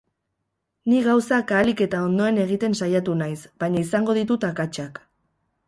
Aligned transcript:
Ni 0.93 1.01
gauzak 1.07 1.53
ahalik 1.57 1.83
eta 1.87 1.99
ondoen 2.07 2.41
egiten 2.45 2.77
saiatu 2.81 3.17
naiz, 3.21 3.39
baina 3.65 3.81
izango 3.87 4.19
ditut 4.23 4.51
akatsak. 4.53 5.03